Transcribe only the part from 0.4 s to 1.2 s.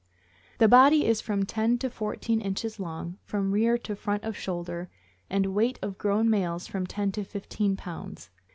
The body